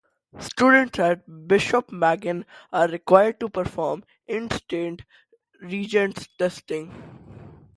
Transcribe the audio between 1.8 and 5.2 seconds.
Maginn are required to perform in State